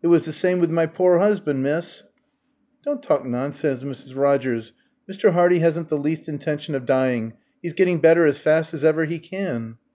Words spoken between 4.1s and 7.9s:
Rogers. Mr. Hardy hasn't the least intention of dying; he's